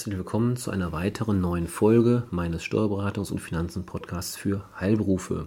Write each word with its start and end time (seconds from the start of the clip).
Herzlich 0.00 0.16
willkommen 0.16 0.56
zu 0.56 0.70
einer 0.70 0.92
weiteren 0.92 1.42
neuen 1.42 1.66
Folge 1.66 2.22
meines 2.30 2.62
Steuerberatungs- 2.62 3.30
und 3.30 3.38
Finanzen-Podcasts 3.38 4.34
für 4.34 4.64
Heilberufe. 4.80 5.44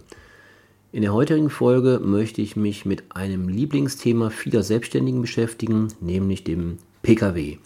In 0.92 1.02
der 1.02 1.12
heutigen 1.12 1.50
Folge 1.50 2.00
möchte 2.00 2.40
ich 2.40 2.54
mich 2.54 2.86
mit 2.86 3.16
einem 3.16 3.48
Lieblingsthema 3.48 4.30
vieler 4.30 4.62
Selbstständigen 4.62 5.22
beschäftigen, 5.22 5.88
nämlich 6.00 6.44
dem 6.44 6.78
Pkw. 7.02 7.58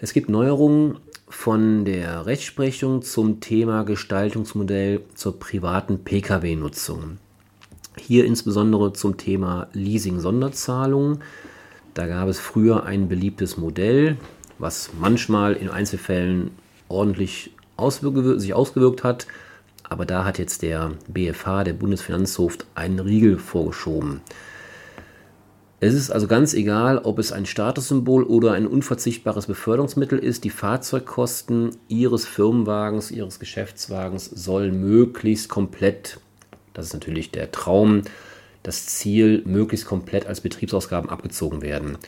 Es 0.00 0.12
gibt 0.12 0.28
Neuerungen 0.28 0.98
von 1.28 1.84
der 1.84 2.26
Rechtsprechung 2.26 3.02
zum 3.02 3.38
Thema 3.38 3.84
Gestaltungsmodell 3.84 5.02
zur 5.14 5.38
privaten 5.38 6.00
Pkw-Nutzung. 6.02 7.18
Hier 7.96 8.24
insbesondere 8.24 8.92
zum 8.92 9.18
Thema 9.18 9.68
Leasing-Sonderzahlungen. 9.72 11.20
Da 11.94 12.08
gab 12.08 12.26
es 12.26 12.40
früher 12.40 12.86
ein 12.86 13.06
beliebtes 13.06 13.56
Modell, 13.56 14.16
was 14.58 14.90
manchmal 14.98 15.54
in 15.54 15.68
Einzelfällen 15.68 16.50
ordentlich 16.88 17.52
auswirke, 17.76 18.38
sich 18.38 18.54
ausgewirkt 18.54 19.04
hat. 19.04 19.26
Aber 19.82 20.06
da 20.06 20.24
hat 20.24 20.38
jetzt 20.38 20.62
der 20.62 20.92
BFH, 21.08 21.64
der 21.64 21.74
Bundesfinanzhof, 21.74 22.58
einen 22.74 22.98
Riegel 22.98 23.38
vorgeschoben. 23.38 24.22
Es 25.80 25.92
ist 25.92 26.10
also 26.10 26.26
ganz 26.26 26.54
egal, 26.54 26.98
ob 26.98 27.18
es 27.18 27.30
ein 27.30 27.44
Statussymbol 27.44 28.22
oder 28.22 28.52
ein 28.52 28.66
unverzichtbares 28.66 29.46
Beförderungsmittel 29.46 30.18
ist. 30.18 30.44
Die 30.44 30.50
Fahrzeugkosten 30.50 31.76
Ihres 31.88 32.24
Firmenwagens, 32.24 33.10
Ihres 33.10 33.38
Geschäftswagens 33.38 34.24
sollen 34.24 34.80
möglichst 34.80 35.50
komplett, 35.50 36.20
das 36.72 36.86
ist 36.86 36.94
natürlich 36.94 37.32
der 37.32 37.52
Traum, 37.52 38.02
das 38.62 38.86
Ziel, 38.86 39.42
möglichst 39.44 39.84
komplett 39.84 40.26
als 40.26 40.40
Betriebsausgaben 40.40 41.10
abgezogen 41.10 41.60
werden. 41.60 41.98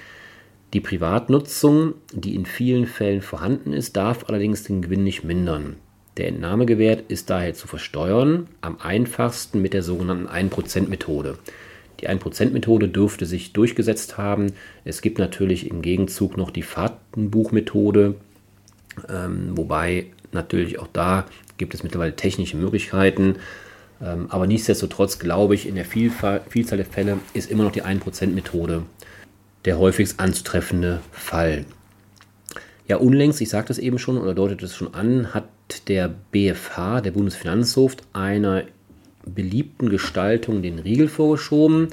Die 0.77 0.81
Privatnutzung, 0.81 1.95
die 2.13 2.35
in 2.35 2.45
vielen 2.45 2.87
Fällen 2.87 3.23
vorhanden 3.23 3.73
ist, 3.73 3.97
darf 3.97 4.29
allerdings 4.29 4.65
den 4.65 4.83
Gewinn 4.83 5.05
nicht 5.05 5.25
mindern. 5.25 5.77
Der 6.19 6.29
Entnahmegewert 6.29 7.05
ist 7.09 7.31
daher 7.31 7.55
zu 7.55 7.67
versteuern, 7.67 8.47
am 8.61 8.79
einfachsten 8.79 9.63
mit 9.63 9.73
der 9.73 9.83
sogenannten 9.83 10.27
1%-Methode. 10.27 11.39
Die 12.01 12.11
1%-Methode 12.11 12.89
dürfte 12.89 13.25
sich 13.25 13.55
durchgesetzt 13.55 14.19
haben. 14.19 14.53
Es 14.85 15.01
gibt 15.01 15.19
natürlich 15.19 15.71
im 15.71 15.81
Gegenzug 15.81 16.37
noch 16.37 16.51
die 16.51 16.61
Fahrtenbuchmethode, 16.61 18.17
ähm, 19.09 19.53
wobei 19.57 20.09
natürlich 20.33 20.79
auch 20.79 20.89
da 20.93 21.25
gibt 21.57 21.73
es 21.73 21.85
mittlerweile 21.85 22.17
technische 22.17 22.59
Möglichkeiten. 22.59 23.37
Ähm, 24.03 24.27
aber 24.29 24.47
nichtsdestotrotz 24.47 25.19
glaube 25.19 25.55
ich, 25.55 25.67
in 25.67 25.75
der 25.75 25.87
Vielfalt, 25.87 26.43
Vielzahl 26.51 26.77
der 26.77 26.85
Fälle 26.85 27.17
ist 27.33 27.51
immer 27.51 27.65
noch 27.65 27.73
die 27.73 27.83
1%-Methode 27.83 28.83
der 29.67 29.79
häufigst 29.79 30.19
anzutreffende 30.21 31.01
Fall. 31.13 31.67
Ja, 32.89 32.97
unlängst, 32.97 33.41
ich 33.41 33.49
sagte 33.49 33.73
es 33.73 33.79
eben 33.79 33.99
schon 33.99 34.17
oder 34.17 34.33
deutet 34.33 34.63
es 34.63 34.77
schon 34.77 34.95
an, 34.95 35.35
hat 35.35 35.49
der 35.89 36.15
BFH, 36.31 37.01
der 37.01 37.11
Bundesfinanzhof, 37.11 37.97
einer 38.13 38.63
beliebten 39.25 39.91
Gestaltung 39.91 40.63
den 40.63 40.79
Riegel 40.79 41.09
vorgeschoben. 41.09 41.89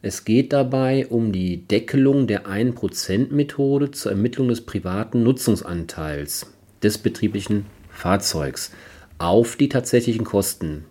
Es 0.00 0.24
geht 0.24 0.54
dabei 0.54 1.06
um 1.08 1.30
die 1.30 1.58
Deckelung 1.58 2.26
der 2.26 2.46
1%-Methode 2.46 3.90
zur 3.90 4.12
Ermittlung 4.12 4.48
des 4.48 4.62
privaten 4.62 5.22
Nutzungsanteils 5.22 6.52
des 6.82 6.96
betrieblichen 6.96 7.66
Fahrzeugs 7.90 8.72
auf 9.18 9.56
die 9.56 9.68
tatsächlichen 9.68 10.24
Kosten. 10.24 10.86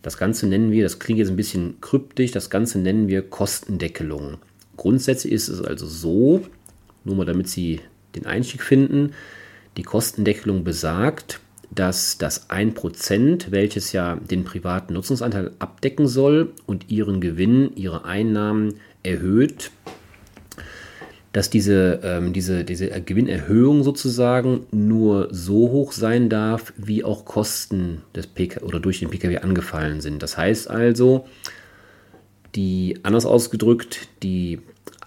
Das 0.00 0.16
Ganze 0.16 0.46
nennen 0.46 0.72
wir, 0.72 0.82
das 0.82 0.98
klingt 0.98 1.18
jetzt 1.18 1.28
ein 1.28 1.36
bisschen 1.36 1.80
kryptisch, 1.82 2.32
das 2.32 2.48
Ganze 2.48 2.78
nennen 2.78 3.06
wir 3.06 3.22
Kostendeckelung. 3.22 4.38
Grundsätzlich 4.82 5.32
ist 5.32 5.46
es 5.46 5.62
also 5.62 5.86
so, 5.86 6.42
nur 7.04 7.14
mal 7.14 7.24
damit 7.24 7.46
Sie 7.46 7.78
den 8.16 8.26
Einstieg 8.26 8.64
finden, 8.64 9.12
die 9.76 9.84
Kostendeckelung 9.84 10.64
besagt, 10.64 11.38
dass 11.70 12.18
das 12.18 12.50
1%, 12.50 13.52
welches 13.52 13.92
ja 13.92 14.16
den 14.16 14.42
privaten 14.42 14.94
Nutzungsanteil 14.94 15.52
abdecken 15.60 16.08
soll 16.08 16.50
und 16.66 16.90
ihren 16.90 17.20
Gewinn, 17.20 17.70
ihre 17.76 18.04
Einnahmen 18.06 18.80
erhöht, 19.04 19.70
dass 21.32 21.48
diese, 21.48 22.00
ähm, 22.02 22.32
diese, 22.32 22.64
diese 22.64 22.88
Gewinnerhöhung 22.88 23.84
sozusagen 23.84 24.66
nur 24.72 25.28
so 25.30 25.70
hoch 25.70 25.92
sein 25.92 26.28
darf, 26.28 26.72
wie 26.76 27.04
auch 27.04 27.24
Kosten 27.24 28.02
des 28.16 28.26
PK 28.26 28.62
oder 28.62 28.80
durch 28.80 28.98
den 28.98 29.10
Pkw 29.10 29.38
angefallen 29.38 30.00
sind. 30.00 30.24
Das 30.24 30.36
heißt 30.36 30.68
also, 30.68 31.28
die 32.56 32.98
anders 33.04 33.26
ausgedrückt, 33.26 34.08
die 34.24 34.58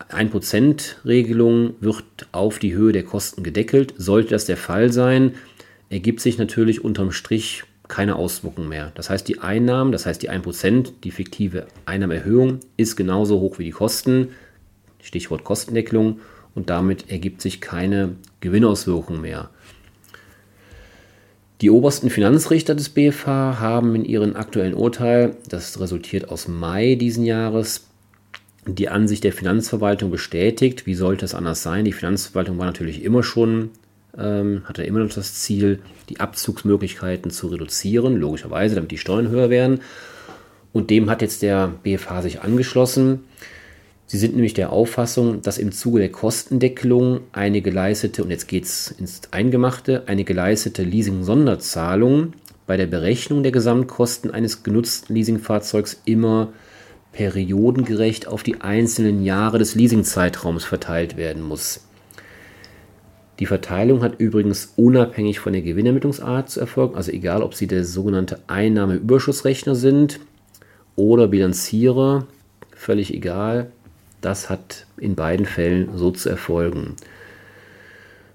1%-Regelung 0.10 1.76
wird 1.80 2.04
auf 2.32 2.60
die 2.60 2.74
Höhe 2.74 2.92
der 2.92 3.04
Kosten 3.04 3.44
gedeckelt. 3.44 3.94
Sollte 3.98 4.30
das 4.32 4.46
der 4.46 4.58
Fall 4.58 4.92
sein, 4.92 5.36
ergibt 5.90 6.20
sich 6.20 6.38
natürlich 6.38 6.84
unterm 6.84 7.12
Strich 7.12 7.64
keine 7.88 8.16
Auswirkung 8.16 8.68
mehr. 8.68 8.92
Das 8.96 9.10
heißt, 9.10 9.28
die 9.28 9.40
Einnahmen, 9.40 9.92
das 9.92 10.06
heißt 10.06 10.22
die 10.22 10.32
1%, 10.32 10.92
die 11.04 11.12
fiktive 11.12 11.68
Einnahmeerhöhung, 11.86 12.60
ist 12.78 12.96
genauso 12.96 13.40
hoch 13.40 13.60
wie 13.60 13.66
die 13.66 13.72
Kosten. 13.72 14.30
Stichwort 15.02 15.44
Kostendeckelung. 15.44 16.20
Und 16.56 16.70
damit 16.70 17.10
ergibt 17.12 17.42
sich 17.42 17.62
keine 17.62 18.16
Gewinnauswirkung 18.40 19.22
mehr. 19.22 19.50
Die 21.62 21.70
obersten 21.70 22.10
Finanzrichter 22.10 22.76
des 22.76 22.90
BFH 22.90 23.60
haben 23.60 23.96
in 23.96 24.04
ihrem 24.04 24.36
aktuellen 24.36 24.74
Urteil, 24.74 25.38
das 25.50 25.80
resultiert 25.80 26.30
aus 26.30 26.48
Mai 26.48 26.96
diesen 26.96 27.24
Jahres, 27.24 27.88
die 28.68 28.90
Ansicht 28.90 29.24
der 29.24 29.34
Finanzverwaltung 29.34 30.12
bestätigt. 30.12 30.86
Wie 30.86 30.96
sollte 30.96 31.26
es 31.26 31.36
anders 31.36 31.62
sein? 31.62 31.86
Die 31.86 31.94
Finanzverwaltung 31.94 32.58
war 32.58 32.66
natürlich 32.66 33.04
immer 33.04 33.24
schon, 33.24 33.70
ähm, 34.18 34.64
hatte 34.66 34.84
immer 34.84 35.00
noch 35.00 35.14
das 35.14 35.36
Ziel, 35.36 35.80
die 36.10 36.20
Abzugsmöglichkeiten 36.20 37.32
zu 37.32 37.48
reduzieren, 37.48 38.18
logischerweise, 38.18 38.76
damit 38.76 38.92
die 38.92 38.98
Steuern 38.98 39.30
höher 39.30 39.50
werden. 39.50 39.82
Und 40.74 40.90
dem 40.90 41.10
hat 41.10 41.22
jetzt 41.22 41.42
der 41.42 41.74
BFH 41.84 42.24
sich 42.24 42.42
angeschlossen. 42.42 43.24
Sie 44.08 44.18
sind 44.18 44.36
nämlich 44.36 44.54
der 44.54 44.72
Auffassung, 44.72 45.42
dass 45.42 45.58
im 45.58 45.72
Zuge 45.72 46.00
der 46.00 46.12
Kostendeckelung 46.12 47.22
eine 47.32 47.62
geleistete, 47.62 48.24
und 48.24 48.30
jetzt 48.30 48.48
geht 48.48 48.66
es 48.66 48.92
ins 48.92 49.22
Eingemachte, 49.32 50.04
eine 50.08 50.24
geleistete 50.24 50.84
Leasing-Sonderzahlung 50.84 52.34
bei 52.68 52.78
der 52.78 52.88
Berechnung 52.88 53.42
der 53.42 53.52
Gesamtkosten 53.52 54.32
eines 54.32 54.64
genutzten 54.64 55.16
Leasingfahrzeugs 55.16 56.02
immer 56.06 56.52
periodengerecht 57.16 58.28
auf 58.28 58.44
die 58.44 58.60
einzelnen 58.60 59.24
Jahre 59.24 59.58
des 59.58 59.74
Leasingzeitraums 59.74 60.66
verteilt 60.66 61.16
werden 61.16 61.42
muss. 61.42 61.88
Die 63.40 63.46
Verteilung 63.46 64.02
hat 64.02 64.20
übrigens 64.20 64.74
unabhängig 64.76 65.40
von 65.40 65.54
der 65.54 65.62
Gewinnermittlungsart 65.62 66.50
zu 66.50 66.60
erfolgen, 66.60 66.96
also 66.96 67.12
egal 67.12 67.42
ob 67.42 67.54
Sie 67.54 67.68
der 67.68 67.86
sogenannte 67.86 68.40
Einnahmeüberschussrechner 68.48 69.76
sind 69.76 70.20
oder 70.98 71.30
Bilanzierer, 71.30 72.28
völlig 72.76 73.14
egal. 73.14 73.72
Das 74.20 74.50
hat 74.50 74.86
in 74.98 75.16
beiden 75.16 75.46
Fällen 75.46 75.98
so 75.98 76.12
zu 76.12 76.30
erfolgen. 76.30 76.96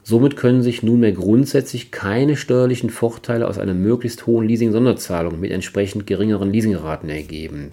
Somit 0.03 0.37
können 0.37 0.63
sich 0.63 0.83
nunmehr 0.83 1.13
grundsätzlich 1.13 1.91
keine 1.91 2.37
steuerlichen 2.37 2.89
Vorteile 2.89 3.47
aus 3.47 3.59
einer 3.59 3.75
möglichst 3.75 4.27
hohen 4.27 4.49
Leasing-Sonderzahlung 4.49 5.39
mit 5.39 5.51
entsprechend 5.51 6.07
geringeren 6.07 6.51
Leasingraten 6.51 7.11
ergeben. 7.11 7.73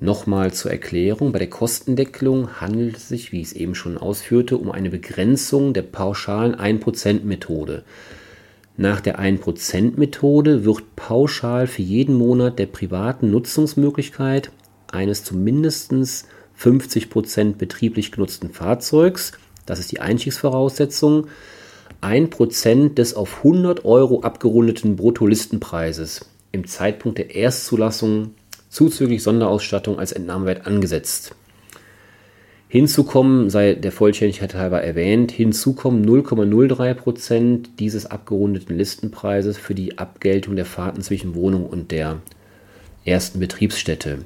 Nochmal 0.00 0.52
zur 0.52 0.70
Erklärung, 0.70 1.32
bei 1.32 1.40
der 1.40 1.50
Kostendeckelung 1.50 2.60
handelt 2.60 2.96
es 2.96 3.08
sich, 3.08 3.32
wie 3.32 3.40
ich 3.40 3.48
es 3.48 3.52
eben 3.52 3.74
schon 3.74 3.98
ausführte, 3.98 4.56
um 4.56 4.70
eine 4.70 4.90
Begrenzung 4.90 5.72
der 5.72 5.82
pauschalen 5.82 6.54
1%-Methode. 6.54 7.82
Nach 8.76 9.00
der 9.00 9.18
1%-Methode 9.18 10.64
wird 10.64 10.94
pauschal 10.94 11.66
für 11.66 11.82
jeden 11.82 12.14
Monat 12.14 12.60
der 12.60 12.66
privaten 12.66 13.32
Nutzungsmöglichkeit 13.32 14.52
eines 14.86 15.24
zumindest 15.24 15.92
50% 16.60 17.56
betrieblich 17.56 18.12
genutzten 18.12 18.50
Fahrzeugs, 18.50 19.32
das 19.66 19.80
ist 19.80 19.90
die 19.90 20.00
Einstiegsvoraussetzung, 20.00 21.26
1% 22.02 22.94
des 22.94 23.14
auf 23.14 23.38
100 23.38 23.84
Euro 23.84 24.22
abgerundeten 24.22 24.94
Bruttolistenpreises 24.94 26.26
im 26.52 26.68
Zeitpunkt 26.68 27.18
der 27.18 27.34
Erstzulassung 27.34 28.34
zuzüglich 28.68 29.22
Sonderausstattung 29.22 29.98
als 29.98 30.12
Entnahmewert 30.12 30.66
angesetzt. 30.66 31.34
Hinzukommen, 32.70 33.48
sei 33.48 33.74
der 33.74 33.92
Vollständigkeit 33.92 34.54
halber 34.54 34.82
erwähnt, 34.82 35.32
hinzukommen 35.32 36.04
0,03% 36.06 37.68
dieses 37.78 38.04
abgerundeten 38.04 38.76
Listenpreises 38.76 39.56
für 39.56 39.74
die 39.74 39.96
Abgeltung 39.96 40.54
der 40.54 40.66
Fahrten 40.66 41.00
zwischen 41.00 41.34
Wohnung 41.34 41.64
und 41.64 41.90
der 41.90 42.20
ersten 43.06 43.40
Betriebsstätte. 43.40 44.18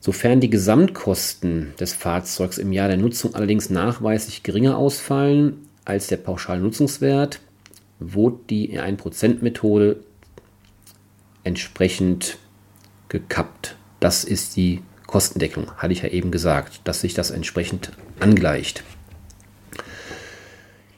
Sofern 0.00 0.40
die 0.40 0.50
Gesamtkosten 0.50 1.72
des 1.80 1.94
Fahrzeugs 1.94 2.58
im 2.58 2.72
Jahr 2.72 2.88
der 2.88 2.98
Nutzung 2.98 3.34
allerdings 3.34 3.70
nachweislich 3.70 4.42
geringer 4.42 4.76
ausfallen 4.76 5.66
als 5.86 6.08
der 6.08 6.18
Pauschalnutzungswert, 6.18 7.40
wurde 8.00 8.38
die 8.50 8.78
1%-Methode 8.78 9.96
entsprechend 11.42 12.36
gekappt. 13.08 13.76
Das 14.00 14.24
ist 14.24 14.56
die 14.56 14.80
Kostendeckung, 15.06 15.70
hatte 15.76 15.92
ich 15.92 16.02
ja 16.02 16.08
eben 16.08 16.30
gesagt, 16.30 16.80
dass 16.84 17.00
sich 17.00 17.14
das 17.14 17.30
entsprechend 17.30 17.92
angleicht. 18.20 18.84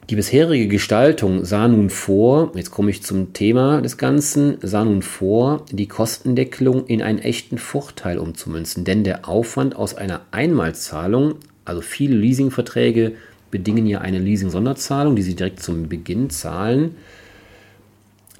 Die 0.09 0.17
bisherige 0.17 0.67
Gestaltung 0.67 1.45
sah 1.45 1.69
nun 1.69 1.89
vor, 1.89 2.51
jetzt 2.55 2.69
komme 2.69 2.91
ich 2.91 3.01
zum 3.01 3.31
Thema 3.31 3.81
des 3.81 3.97
Ganzen, 3.97 4.57
sah 4.61 4.83
nun 4.83 5.03
vor, 5.03 5.65
die 5.71 5.87
Kostendeckelung 5.87 6.85
in 6.87 7.01
einen 7.01 7.19
echten 7.19 7.57
Vorteil 7.57 8.17
umzumünzen, 8.17 8.83
denn 8.83 9.05
der 9.05 9.29
Aufwand 9.29 9.77
aus 9.77 9.95
einer 9.95 10.19
Einmalzahlung, 10.31 11.35
also 11.63 11.79
viele 11.79 12.17
Leasingverträge 12.17 13.13
bedingen 13.51 13.85
ja 13.87 14.01
eine 14.01 14.19
Leasing-Sonderzahlung, 14.19 15.15
die 15.15 15.21
sie 15.21 15.35
direkt 15.35 15.63
zum 15.63 15.87
Beginn 15.87 16.29
zahlen, 16.29 16.95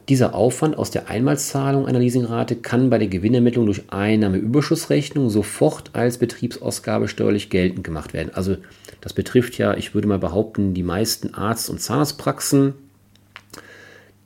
dieser 0.09 0.33
Aufwand 0.33 0.77
aus 0.77 0.91
der 0.91 1.09
Einmalzahlung 1.09 1.87
einer 1.87 1.99
Leasingrate 1.99 2.55
kann 2.55 2.89
bei 2.89 2.97
der 2.97 3.07
Gewinnermittlung 3.07 3.65
durch 3.65 3.83
Einnahmeüberschussrechnung 3.89 5.29
sofort 5.29 5.91
als 5.93 6.17
Betriebsausgabe 6.17 7.07
steuerlich 7.07 7.49
geltend 7.49 7.83
gemacht 7.83 8.13
werden. 8.13 8.31
Also 8.33 8.57
das 8.99 9.13
betrifft 9.13 9.57
ja, 9.57 9.75
ich 9.75 9.93
würde 9.93 10.07
mal 10.07 10.19
behaupten, 10.19 10.73
die 10.73 10.83
meisten 10.83 11.33
Arzt- 11.33 11.69
und 11.69 11.81
Zahnarztpraxen, 11.81 12.73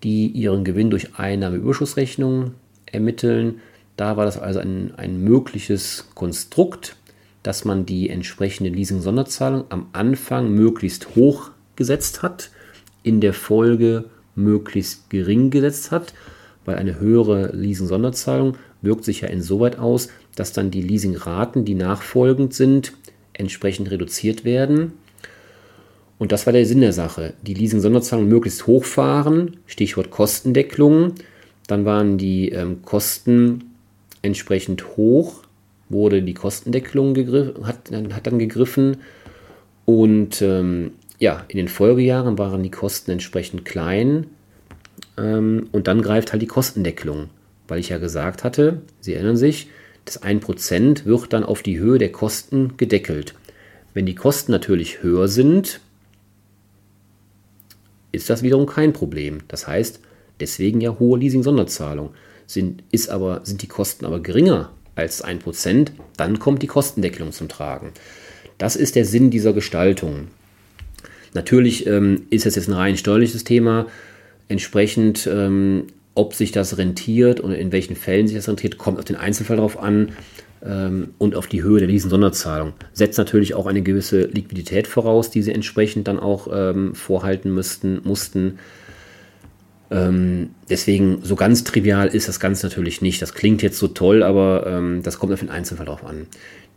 die 0.03 0.27
ihren 0.27 0.63
Gewinn 0.63 0.89
durch 0.89 1.17
Einnahmeüberschussrechnung 1.17 2.53
ermitteln. 2.85 3.61
Da 3.97 4.17
war 4.17 4.25
das 4.25 4.37
also 4.37 4.59
ein, 4.59 4.93
ein 4.97 5.23
mögliches 5.23 6.09
Konstrukt, 6.15 6.95
dass 7.43 7.65
man 7.65 7.85
die 7.85 8.09
entsprechende 8.09 8.69
Leasing-Sonderzahlung 8.71 9.65
am 9.69 9.87
Anfang 9.93 10.51
möglichst 10.51 11.15
hoch 11.15 11.51
gesetzt 11.75 12.23
hat, 12.23 12.49
in 13.03 13.21
der 13.21 13.33
Folge 13.33 14.05
möglichst 14.35 15.09
gering 15.09 15.49
gesetzt 15.49 15.91
hat, 15.91 16.13
weil 16.65 16.75
eine 16.75 16.99
höhere 16.99 17.55
Leasing-Sonderzahlung 17.55 18.57
wirkt 18.81 19.05
sich 19.05 19.21
ja 19.21 19.27
insoweit 19.27 19.79
aus, 19.79 20.09
dass 20.35 20.53
dann 20.53 20.71
die 20.71 20.81
Leasingraten, 20.81 21.65
die 21.65 21.75
nachfolgend 21.75 22.53
sind, 22.53 22.93
entsprechend 23.33 23.91
reduziert 23.91 24.45
werden. 24.45 24.93
Und 26.17 26.31
das 26.31 26.45
war 26.45 26.53
der 26.53 26.65
Sinn 26.65 26.81
der 26.81 26.93
Sache. 26.93 27.33
Die 27.41 27.53
Leasing-Sonderzahlung 27.53 28.27
möglichst 28.27 28.67
hochfahren, 28.67 29.57
Stichwort 29.65 30.11
Kostendeckelung. 30.11 31.13
Dann 31.67 31.85
waren 31.85 32.17
die 32.17 32.49
ähm, 32.49 32.83
Kosten 32.83 33.71
entsprechend 34.21 34.97
hoch, 34.97 35.43
wurde 35.89 36.21
die 36.21 36.33
Kostendeckelung 36.33 37.15
hat, 37.63 37.91
hat 37.91 38.27
dann 38.27 38.39
gegriffen 38.39 38.97
und 39.85 40.41
ähm, 40.41 40.91
ja, 41.19 41.45
in 41.47 41.57
den 41.57 41.67
Folgejahren 41.67 42.37
waren 42.37 42.63
die 42.63 42.71
Kosten 42.71 43.11
entsprechend 43.11 43.65
klein 43.65 44.27
ähm, 45.17 45.69
und 45.71 45.87
dann 45.87 46.01
greift 46.01 46.31
halt 46.31 46.41
die 46.41 46.47
Kostendeckelung, 46.47 47.29
weil 47.67 47.79
ich 47.79 47.89
ja 47.89 47.97
gesagt 47.97 48.43
hatte, 48.43 48.81
Sie 48.99 49.13
erinnern 49.13 49.37
sich, 49.37 49.69
das 50.05 50.21
1% 50.21 51.05
wird 51.05 51.33
dann 51.33 51.43
auf 51.43 51.63
die 51.63 51.79
Höhe 51.79 51.97
der 51.97 52.11
Kosten 52.11 52.77
gedeckelt. 52.77 53.33
Wenn 53.93 54.05
die 54.05 54.15
Kosten 54.15 54.51
natürlich 54.51 55.01
höher 55.01 55.27
sind, 55.27 55.79
ist 58.11 58.29
das 58.29 58.43
wiederum 58.43 58.65
kein 58.65 58.93
Problem. 58.93 59.39
Das 59.47 59.67
heißt, 59.67 59.99
deswegen 60.39 60.81
ja 60.81 60.97
hohe 60.99 61.19
Leasing-Sonderzahlung. 61.19 62.11
Sind, 62.47 62.83
sind 62.91 63.61
die 63.63 63.67
Kosten 63.67 64.05
aber 64.05 64.19
geringer 64.19 64.71
als 64.93 65.25
1%, 65.25 65.89
dann 66.15 66.39
kommt 66.39 66.61
die 66.61 66.67
Kostendeckelung 66.67 67.31
zum 67.31 67.49
Tragen. 67.49 67.91
Das 68.57 68.75
ist 68.75 68.95
der 68.95 69.05
Sinn 69.05 69.31
dieser 69.31 69.53
Gestaltung. 69.53 70.27
Natürlich 71.35 71.85
ähm, 71.85 72.23
ist 72.29 72.45
es 72.45 72.55
jetzt 72.55 72.69
ein 72.69 72.73
rein 72.73 72.97
steuerliches 72.97 73.43
Thema. 73.43 73.87
Entsprechend, 74.47 75.27
ähm, 75.31 75.87
ob 76.15 76.33
sich 76.33 76.53
das 76.53 76.77
rentiert 76.77 77.41
und 77.41 77.51
in 77.51 77.73
welchen 77.73 77.97
Fällen 77.97 78.27
sich 78.27 78.37
das 78.37 78.47
rentiert, 78.47 78.77
kommt 78.77 78.99
auf 78.99 79.05
den 79.05 79.17
Einzelfall 79.17 79.57
drauf 79.57 79.77
an 79.77 80.13
ähm, 80.65 81.09
und 81.17 81.35
auf 81.35 81.47
die 81.47 81.61
Höhe 81.61 81.79
der 81.79 81.89
Leasing-Sonderzahlung. 81.89 82.71
Setzt 82.93 83.17
natürlich 83.17 83.53
auch 83.53 83.65
eine 83.65 83.81
gewisse 83.81 84.21
Liquidität 84.21 84.87
voraus, 84.87 85.29
die 85.29 85.41
sie 85.41 85.51
entsprechend 85.51 86.07
dann 86.07 86.19
auch 86.19 86.47
ähm, 86.53 86.95
vorhalten 86.95 87.53
müssten, 87.53 87.99
mussten. 88.05 88.57
Ähm, 89.91 90.51
deswegen, 90.69 91.19
so 91.21 91.35
ganz 91.35 91.65
trivial 91.65 92.07
ist 92.07 92.29
das 92.29 92.39
Ganze 92.39 92.67
natürlich 92.67 93.01
nicht. 93.01 93.21
Das 93.21 93.33
klingt 93.33 93.61
jetzt 93.61 93.77
so 93.77 93.89
toll, 93.89 94.23
aber 94.23 94.65
ähm, 94.67 95.03
das 95.03 95.19
kommt 95.19 95.33
auf 95.33 95.41
den 95.41 95.49
Einzelfall 95.49 95.87
drauf 95.87 96.05
an. 96.05 96.27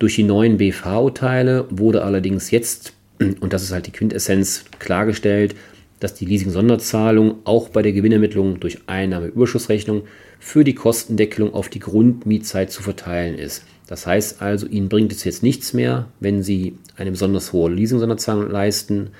Durch 0.01 0.17
die 0.17 0.25
neuen 0.25 0.57
BV-Urteile 0.57 1.67
wurde 1.71 2.03
allerdings 2.03 2.51
jetzt 2.51 2.95
und 3.19 3.53
das 3.53 3.63
ist 3.63 3.73
halt 3.73 3.87
die 3.87 3.93
Quintessenz 3.93 4.65
klargestellt, 4.79 5.55
dass 6.01 6.15
die 6.15 6.27
Leasing-Sonderzahlung 6.27 7.39
auch 7.45 7.69
bei 7.71 7.83
der 7.83 7.93
Gewinnermittlung 7.93 8.61
durch 8.61 8.79
Einnahmeüberschussrechnung 8.87 10.03
für 10.39 10.63
die 10.63 10.75
Kostendeckelung 10.75 11.53
auf 11.53 11.69
die 11.69 11.81
Grundmietzeit 11.81 12.71
zu 12.71 12.83
verteilen 12.83 13.37
ist. 13.37 13.65
Das 13.89 14.07
heißt 14.07 14.41
also, 14.41 14.67
Ihnen 14.67 14.89
bringt 14.89 15.13
es 15.13 15.25
jetzt 15.25 15.43
nichts 15.43 15.73
mehr, 15.73 16.09
wenn 16.21 16.43
Sie 16.43 16.75
eine 16.97 17.11
besonders 17.11 17.53
hohe 17.53 17.71
Leasing-Sonderzahlung 17.71 18.51
leisten, 18.51 19.11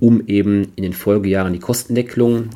um 0.00 0.26
eben 0.26 0.72
in 0.74 0.82
den 0.82 0.92
Folgejahren 0.92 1.52
die 1.52 1.58
Kostendeckelung 1.60 2.50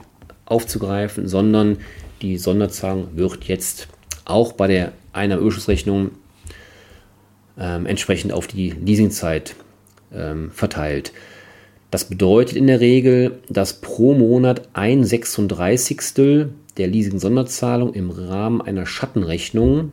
aufzugreifen, 0.47 1.29
sondern 1.29 1.79
die 2.23 2.39
Sonderzahlung 2.39 3.09
wird 3.15 3.45
jetzt 3.45 3.89
auch 4.25 4.53
bei 4.53 4.67
der 4.67 4.93
Einnahmeüberschussrechnung 5.13 6.13
äh, 7.59 7.85
entsprechend 7.85 8.33
auf 8.33 8.47
die 8.47 8.71
Leasingzeit 8.71 9.55
ähm, 10.15 10.51
verteilt. 10.51 11.13
Das 11.91 12.07
bedeutet 12.07 12.57
in 12.57 12.69
der 12.69 12.81
Regel, 12.81 13.41
dass 13.51 13.81
pro 13.81 14.15
Monat 14.15 14.69
ein 14.73 15.05
36. 15.05 15.99
der 16.79 16.87
Leasing-Sonderzahlung 16.87 17.93
im 17.93 18.11
Rahmen 18.11 18.63
einer 18.63 18.87
Schattenrechnung 18.87 19.93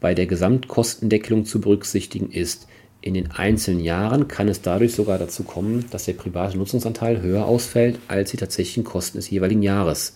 bei 0.00 0.14
der 0.14 0.26
Gesamtkostendeckelung 0.26 1.46
zu 1.46 1.60
berücksichtigen 1.60 2.30
ist. 2.30 2.66
In 3.00 3.14
den 3.14 3.30
einzelnen 3.30 3.80
Jahren 3.80 4.28
kann 4.28 4.46
es 4.48 4.60
dadurch 4.60 4.94
sogar 4.94 5.18
dazu 5.18 5.42
kommen, 5.42 5.86
dass 5.90 6.04
der 6.04 6.12
private 6.12 6.58
Nutzungsanteil 6.58 7.22
höher 7.22 7.46
ausfällt 7.46 7.98
als 8.08 8.30
die 8.30 8.36
tatsächlichen 8.36 8.84
Kosten 8.84 9.18
des 9.18 9.30
jeweiligen 9.30 9.62
Jahres. 9.62 10.14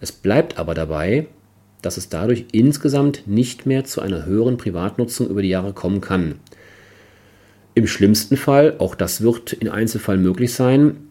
Es 0.00 0.12
bleibt 0.12 0.58
aber 0.58 0.74
dabei, 0.74 1.26
dass 1.82 1.96
es 1.96 2.08
dadurch 2.08 2.46
insgesamt 2.52 3.26
nicht 3.26 3.66
mehr 3.66 3.84
zu 3.84 4.00
einer 4.00 4.24
höheren 4.24 4.56
Privatnutzung 4.56 5.28
über 5.28 5.42
die 5.42 5.48
Jahre 5.48 5.72
kommen 5.72 6.00
kann. 6.00 6.36
Im 7.74 7.86
schlimmsten 7.86 8.36
Fall, 8.36 8.76
auch 8.78 8.94
das 8.94 9.22
wird 9.22 9.52
in 9.52 9.68
Einzelfällen 9.68 10.22
möglich 10.22 10.52
sein, 10.54 11.08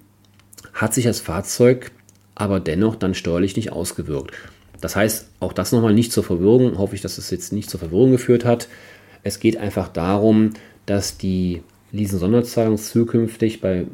hat 0.73 0.93
sich 0.93 1.05
das 1.05 1.19
Fahrzeug 1.19 1.91
aber 2.35 2.59
dennoch 2.59 2.95
dann 2.95 3.13
steuerlich 3.13 3.55
nicht 3.55 3.71
ausgewirkt. 3.71 4.35
Das 4.79 4.95
heißt, 4.95 5.27
auch 5.39 5.53
das 5.53 5.71
nochmal 5.71 5.93
nicht 5.93 6.11
zur 6.11 6.23
Verwirrung, 6.23 6.77
hoffe 6.77 6.95
ich, 6.95 7.01
dass 7.01 7.19
es 7.19 7.29
jetzt 7.29 7.53
nicht 7.53 7.69
zur 7.69 7.79
Verwirrung 7.79 8.11
geführt 8.11 8.45
hat. 8.45 8.67
Es 9.21 9.39
geht 9.39 9.57
einfach 9.57 9.89
darum, 9.89 10.51
dass 10.87 11.17
die 11.17 11.61
Leasing-Sonderzahlung 11.91 12.77
zukünftig 12.77 13.61
bei 13.61 13.85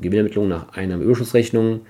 Gewinnermittlung 0.00 0.48
nach 0.48 0.72
Einnahmeüberschussrechnung 0.72 1.82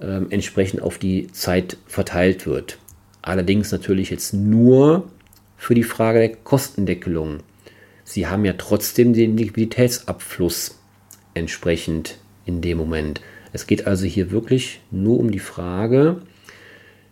äh, 0.00 0.20
entsprechend 0.28 0.82
auf 0.82 0.98
die 0.98 1.28
Zeit 1.28 1.78
verteilt 1.86 2.46
wird. 2.46 2.78
Allerdings 3.22 3.72
natürlich 3.72 4.10
jetzt 4.10 4.34
nur 4.34 5.08
für 5.56 5.74
die 5.74 5.84
Frage 5.84 6.18
der 6.18 6.36
Kostendeckelung 6.36 7.38
sie 8.04 8.26
haben 8.26 8.44
ja 8.44 8.54
trotzdem 8.54 9.12
den 9.12 9.36
Liquiditätsabfluss 9.36 10.78
entsprechend 11.34 12.18
in 12.46 12.60
dem 12.60 12.78
Moment. 12.78 13.20
Es 13.52 13.66
geht 13.66 13.86
also 13.86 14.06
hier 14.06 14.30
wirklich 14.30 14.80
nur 14.90 15.18
um 15.18 15.30
die 15.30 15.38
Frage, 15.38 16.22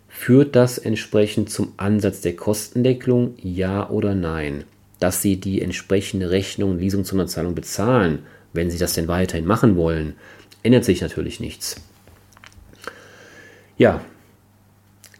führt 0.07 0.55
das 0.55 0.77
entsprechend 0.77 1.49
zum 1.49 1.73
Ansatz 1.77 2.21
der 2.21 2.35
Kostendeckelung, 2.35 3.33
ja 3.41 3.89
oder 3.89 4.15
nein? 4.15 4.63
Dass 4.99 5.21
Sie 5.21 5.37
die 5.37 5.61
entsprechende 5.61 6.29
Rechnung, 6.29 6.79
Leasing 6.79 7.03
zur 7.03 7.25
Zahlung 7.27 7.55
bezahlen, 7.55 8.19
wenn 8.53 8.69
Sie 8.69 8.77
das 8.77 8.93
denn 8.93 9.07
weiterhin 9.07 9.45
machen 9.45 9.75
wollen, 9.75 10.13
ändert 10.61 10.85
sich 10.85 11.01
natürlich 11.01 11.39
nichts. 11.39 11.81
Ja, 13.77 14.01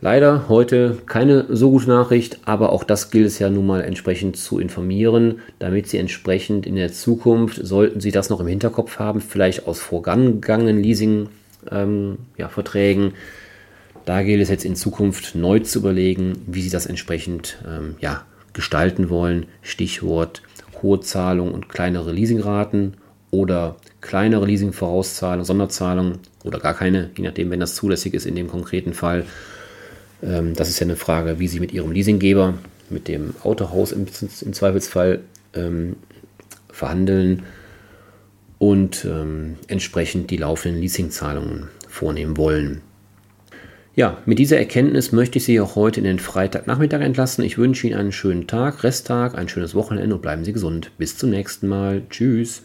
Leider 0.04 0.48
heute 0.50 0.98
keine 1.06 1.46
so 1.50 1.72
gute 1.72 1.88
Nachricht, 1.88 2.40
aber 2.44 2.74
auch 2.74 2.84
das 2.84 3.10
gilt 3.10 3.26
es 3.26 3.40
ja 3.40 3.50
nun 3.50 3.66
mal 3.66 3.80
entsprechend 3.80 4.36
zu 4.36 4.60
informieren, 4.60 5.40
damit 5.60 5.88
Sie 5.88 5.98
entsprechend 5.98 6.66
in 6.66 6.76
der 6.76 6.92
Zukunft, 6.92 7.66
sollten 7.66 8.02
Sie 8.02 8.12
das 8.12 8.30
noch 8.30 8.42
im 8.42 8.48
Hinterkopf 8.48 9.00
haben, 9.00 9.22
vielleicht 9.22 9.66
aus 9.66 9.80
vorangegangenen 9.80 10.84
Leasing-Verträgen, 10.84 13.04
ähm, 13.06 13.14
ja, 13.14 13.18
da 14.04 14.24
gilt 14.24 14.42
es 14.42 14.50
jetzt 14.50 14.66
in 14.66 14.76
Zukunft 14.76 15.36
neu 15.36 15.60
zu 15.60 15.80
überlegen, 15.80 16.34
wie 16.48 16.64
Sie 16.64 16.70
das 16.70 16.86
entsprechend 16.86 17.60
ähm, 17.66 17.96
ja, 18.02 18.26
gestalten 18.52 19.10
wollen. 19.10 19.46
Stichwort 19.62 20.42
hohe 20.82 21.00
Zahlung 21.00 21.54
und 21.54 21.70
kleinere 21.70 22.12
Leasingraten 22.12 22.96
oder 23.32 23.78
kleinere 24.02 24.48
Leasing-Vorauszahlungen, 24.48 25.46
Sonderzahlungen 25.46 26.18
oder 26.44 26.60
gar 26.60 26.74
keine, 26.74 27.12
je 27.16 27.24
nachdem, 27.24 27.52
wenn 27.52 27.62
das 27.62 27.76
zulässig 27.76 28.14
ist 28.14 28.26
in 28.26 28.36
dem 28.36 28.50
konkreten 28.50 28.94
Fall. 28.94 29.24
Ähm, 30.24 30.54
das 30.54 30.70
ist 30.70 30.80
ja 30.80 30.86
eine 30.86 30.96
Frage, 30.96 31.40
wie 31.40 31.48
Sie 31.48 31.60
mit 31.60 31.74
Ihrem 31.74 31.92
Leasinggeber, 31.92 32.56
mit 32.90 33.08
dem 33.08 33.36
Autohaus 33.44 33.92
im, 33.92 34.06
im 34.42 34.54
Zweifelsfall 34.54 35.22
ähm, 35.54 35.96
verhandeln 36.72 37.44
und 38.58 39.06
ähm, 39.06 39.58
entsprechend 39.68 40.32
die 40.32 40.38
laufenden 40.38 40.82
Leasingzahlungen 40.82 41.68
vornehmen 41.88 42.38
wollen. 42.38 42.82
Ja, 43.96 44.18
mit 44.26 44.40
dieser 44.40 44.58
Erkenntnis 44.58 45.12
möchte 45.12 45.38
ich 45.38 45.46
Sie 45.46 45.60
auch 45.60 45.76
heute 45.76 46.00
in 46.00 46.06
den 46.06 46.18
Freitagnachmittag 46.18 47.02
entlassen. 47.02 47.44
Ich 47.44 47.60
wünsche 47.60 47.86
Ihnen 47.86 48.00
einen 48.00 48.12
schönen 48.12 48.48
Tag, 48.48 48.84
Resttag, 48.84 49.38
ein 49.38 49.50
schönes 49.50 49.76
Wochenende 49.76 50.16
und 50.16 50.22
bleiben 50.22 50.44
Sie 50.44 50.54
gesund. 50.54 50.92
Bis 50.98 51.18
zum 51.18 51.30
nächsten 51.30 51.68
Mal. 51.68 52.02
Tschüss. 52.10 52.64